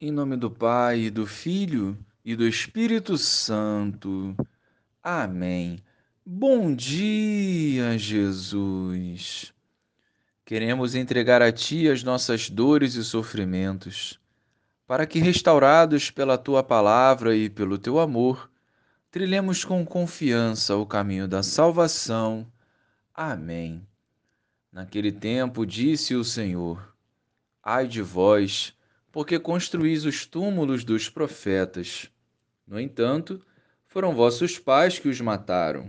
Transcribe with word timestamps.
Em 0.00 0.10
nome 0.10 0.36
do 0.36 0.50
Pai, 0.50 1.08
do 1.08 1.24
Filho 1.24 1.96
e 2.24 2.34
do 2.34 2.46
Espírito 2.48 3.16
Santo. 3.16 4.36
Amém. 5.00 5.78
Bom 6.26 6.74
dia, 6.74 7.96
Jesus. 7.96 9.54
Queremos 10.44 10.96
entregar 10.96 11.40
a 11.40 11.52
Ti 11.52 11.88
as 11.88 12.02
nossas 12.02 12.50
dores 12.50 12.96
e 12.96 13.04
sofrimentos, 13.04 14.18
para 14.84 15.06
que, 15.06 15.20
restaurados 15.20 16.10
pela 16.10 16.36
Tua 16.36 16.64
palavra 16.64 17.36
e 17.36 17.48
pelo 17.48 17.78
Teu 17.78 18.00
amor, 18.00 18.50
trilhemos 19.12 19.64
com 19.64 19.86
confiança 19.86 20.74
o 20.74 20.84
caminho 20.84 21.28
da 21.28 21.42
salvação. 21.42 22.44
Amém. 23.14 23.86
Naquele 24.72 25.12
tempo 25.12 25.64
disse 25.64 26.16
o 26.16 26.24
Senhor: 26.24 26.92
Ai 27.62 27.86
de 27.86 28.02
vós, 28.02 28.74
porque 29.14 29.38
construís 29.38 30.04
os 30.04 30.26
túmulos 30.26 30.82
dos 30.82 31.08
profetas. 31.08 32.10
No 32.66 32.80
entanto, 32.80 33.40
foram 33.86 34.12
vossos 34.12 34.58
pais 34.58 34.98
que 34.98 35.06
os 35.06 35.20
mataram. 35.20 35.88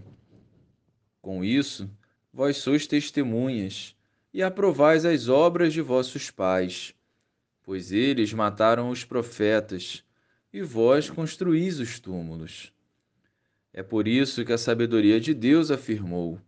Com 1.23 1.44
isso, 1.44 1.90
vós 2.32 2.58
sois 2.58 2.85
testemunhas 2.85 3.96
e 4.32 4.44
aprovais 4.44 5.05
as 5.05 5.27
obras 5.27 5.73
de 5.73 5.82
vossos 5.82 6.30
pais, 6.30 6.94
pois 7.63 7.91
eles 7.91 8.32
mataram 8.32 8.91
os 8.91 9.04
profetas 9.04 10.04
e 10.54 10.62
vós 10.62 11.10
construís 11.10 11.80
os 11.80 11.99
túmulos. 11.99 12.71
É 13.73 13.82
por 13.82 14.07
isso 14.07 14.46
que 14.46 14.54
a 14.54 14.57
sabedoria 14.57 15.20
de 15.20 15.34
Deus 15.34 15.71
afirmou: 15.71 16.40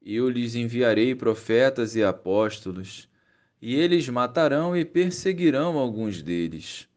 Eu 0.00 0.30
lhes 0.30 0.54
enviarei 0.54 1.14
profetas 1.14 1.94
e 1.94 2.02
apóstolos 2.02 3.11
e 3.62 3.76
eles 3.76 4.08
matarão 4.08 4.76
e 4.76 4.84
perseguirão 4.84 5.78
alguns 5.78 6.20
deles, 6.20 6.88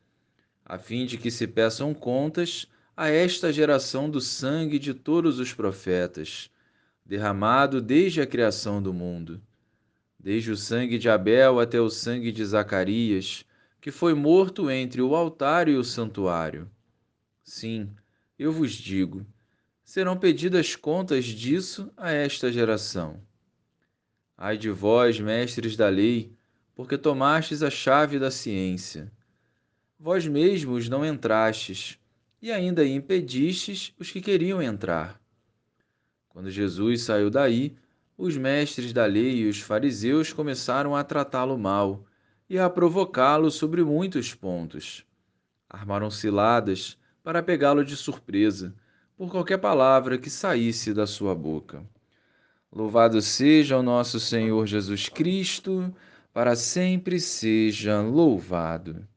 a 0.66 0.80
fim 0.80 1.05
de 1.05 1.16
que 1.16 1.30
se 1.30 1.46
peçam 1.46 1.94
contas 1.94 2.68
a 2.98 3.08
esta 3.08 3.54
geração 3.54 4.10
do 4.10 4.20
sangue 4.20 4.80
de 4.80 4.91
todos 4.91 5.38
os 5.38 5.54
profetas, 5.54 6.49
derramado 7.05 7.80
desde 7.80 8.20
a 8.20 8.26
criação 8.26 8.82
do 8.82 8.91
mundo, 8.91 9.40
desde 10.20 10.49
o 10.49 10.58
sangue 10.58 10.98
de 10.98 11.08
Abel 11.08 11.60
até 11.60 11.80
o 11.80 11.88
sangue 11.88 12.32
de 12.32 12.43
Zacarias, 12.43 13.46
que 13.80 13.91
foi 13.91 14.16
morto 14.16 14.71
entre 14.71 15.04
o 15.04 15.16
altar 15.16 15.68
e 15.68 15.76
o 15.76 15.84
santuário. 15.84 16.68
Sim, 17.43 17.91
eu 18.40 18.52
vos 18.52 18.71
digo, 18.71 19.24
serão 19.84 20.18
pedidas 20.18 20.76
contas 20.76 21.26
disso 21.26 21.91
a 21.96 22.12
esta 22.12 22.52
geração. 22.52 23.21
Ai 24.36 24.58
de 24.58 24.71
vós, 24.71 25.20
mestres 25.20 25.77
da 25.77 25.90
lei, 25.90 26.36
porque 26.76 26.98
tomastes 26.98 27.63
a 27.63 27.70
chave 27.70 28.20
da 28.20 28.29
ciência. 28.29 29.12
Vós 29.98 30.27
mesmos 30.27 30.90
não 30.90 31.05
entrastes, 31.05 31.98
e 32.41 32.51
ainda 32.51 32.85
impedistes 32.85 33.93
os 33.98 34.12
que 34.12 34.21
queriam 34.21 34.62
entrar. 34.62 35.20
Quando 36.27 36.51
Jesus 36.51 37.01
saiu 37.01 37.29
daí, 37.29 37.76
os 38.18 38.37
mestres 38.37 38.93
da 38.93 39.05
lei 39.05 39.37
e 39.37 39.49
os 39.49 39.62
fariseus 39.62 40.31
começaram 40.31 40.96
a 40.96 41.03
tratá-lo 41.03 41.57
mal 41.57 42.05
e 42.49 42.59
a 42.59 42.70
provocá-lo 42.70 43.49
sobre 43.49 43.84
muitos 43.84 44.34
pontos. 44.34 45.05
Armaram 45.70 46.12
ciladas 46.12 46.98
para 47.23 47.41
pegá-lo 47.41 47.84
de 47.84 47.96
surpresa 47.96 48.76
por 49.18 49.31
qualquer 49.31 49.57
palavra 49.57 50.18
que 50.18 50.29
saísse 50.29 50.93
da 50.93 51.07
sua 51.07 51.34
boca. 51.34 51.84
Louvado 52.71 53.21
seja 53.21 53.77
o 53.77 53.84
nosso 53.84 54.20
Senhor 54.20 54.65
Jesus 54.68 55.09
Cristo 55.09 55.93
para 56.36 56.54
sempre 56.58 57.18
seja 57.18 58.02
louvado. 58.02 59.08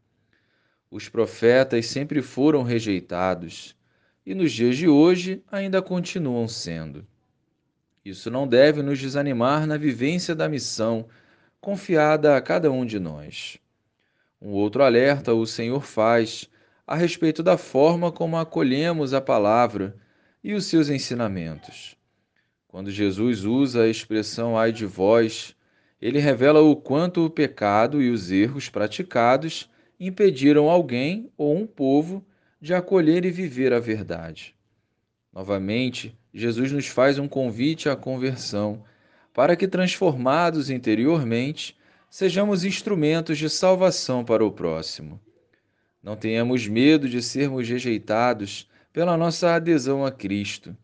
Os 0.88 1.08
profetas 1.08 1.86
sempre 1.86 2.22
foram 2.22 2.62
rejeitados 2.62 3.74
e 4.24 4.36
nos 4.36 4.52
dias 4.52 4.76
de 4.76 4.86
hoje 4.86 5.42
ainda 5.50 5.82
continuam 5.82 6.46
sendo. 6.46 7.04
Isso 8.04 8.30
não 8.30 8.46
deve 8.46 8.82
nos 8.82 9.00
desanimar 9.00 9.66
na 9.66 9.76
vivência 9.76 10.32
da 10.32 10.48
missão 10.48 11.08
confiada 11.60 12.36
a 12.36 12.40
cada 12.40 12.70
um 12.70 12.86
de 12.86 13.00
nós. 13.00 13.58
Um 14.40 14.50
outro 14.50 14.84
alerta 14.84 15.34
o 15.34 15.44
Senhor 15.44 15.82
faz 15.82 16.48
a 16.86 16.94
respeito 16.94 17.42
da 17.42 17.58
forma 17.58 18.12
como 18.12 18.36
acolhemos 18.36 19.12
a 19.12 19.20
palavra 19.20 19.96
e 20.42 20.54
os 20.54 20.66
seus 20.66 20.88
ensinamentos. 20.88 21.96
Quando 22.68 22.92
Jesus 22.92 23.44
usa 23.44 23.82
a 23.82 23.88
expressão 23.88 24.56
ai 24.56 24.70
de 24.70 24.86
vós, 24.86 25.57
ele 26.00 26.18
revela 26.18 26.60
o 26.60 26.76
quanto 26.76 27.24
o 27.24 27.30
pecado 27.30 28.00
e 28.00 28.10
os 28.10 28.30
erros 28.30 28.68
praticados 28.68 29.68
impediram 29.98 30.68
alguém 30.68 31.30
ou 31.36 31.56
um 31.56 31.66
povo 31.66 32.24
de 32.60 32.72
acolher 32.72 33.24
e 33.24 33.30
viver 33.30 33.72
a 33.72 33.80
verdade. 33.80 34.54
Novamente, 35.32 36.16
Jesus 36.32 36.72
nos 36.72 36.86
faz 36.86 37.18
um 37.18 37.28
convite 37.28 37.88
à 37.88 37.96
conversão, 37.96 38.84
para 39.32 39.56
que, 39.56 39.68
transformados 39.68 40.70
interiormente, 40.70 41.76
sejamos 42.10 42.64
instrumentos 42.64 43.38
de 43.38 43.48
salvação 43.48 44.24
para 44.24 44.44
o 44.44 44.50
próximo. 44.50 45.20
Não 46.02 46.16
tenhamos 46.16 46.66
medo 46.66 47.08
de 47.08 47.22
sermos 47.22 47.68
rejeitados 47.68 48.68
pela 48.92 49.16
nossa 49.16 49.54
adesão 49.54 50.04
a 50.04 50.10
Cristo, 50.10 50.76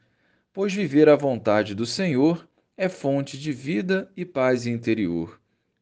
pois 0.52 0.72
viver 0.72 1.08
a 1.08 1.16
vontade 1.16 1.74
do 1.74 1.86
Senhor 1.86 2.46
é 2.76 2.88
fonte 2.88 3.38
de 3.38 3.52
vida 3.52 4.10
e 4.16 4.24
paz 4.24 4.66
interior. 4.66 5.40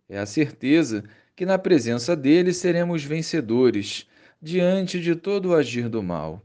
É 0.08 0.18
a 0.18 0.26
certeza 0.26 1.04
que 1.34 1.46
na 1.46 1.58
presença 1.58 2.14
dele 2.14 2.52
seremos 2.52 3.02
vencedores 3.02 4.06
diante 4.40 5.00
de 5.00 5.14
todo 5.16 5.50
o 5.50 5.54
agir 5.54 5.88
do 5.88 6.02
mal. 6.02 6.42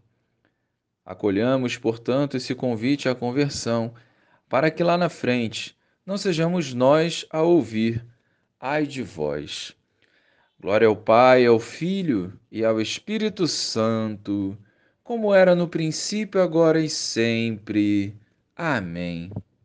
Acolhamos, 1.06 1.78
portanto, 1.78 2.38
esse 2.38 2.54
convite 2.54 3.10
à 3.10 3.16
conversão, 3.16 3.94
para 4.48 4.72
que 4.72 4.84
lá 4.84 4.98
na 4.98 5.10
frente 5.10 5.76
não 6.06 6.18
sejamos 6.18 6.74
nós 6.74 7.26
a 7.30 7.42
ouvir, 7.42 8.06
ai 8.60 8.86
de 8.86 9.04
vós. 9.04 9.76
Glória 10.60 10.88
ao 10.88 10.96
Pai, 10.96 11.46
ao 11.46 11.60
Filho 11.60 12.34
e 12.52 12.64
ao 12.64 12.82
Espírito 12.82 13.48
Santo, 13.48 14.58
como 15.04 15.34
era 15.34 15.54
no 15.54 15.68
princípio, 15.68 16.42
agora 16.42 16.80
e 16.80 16.90
sempre. 16.90 18.16
Amém. 18.56 19.32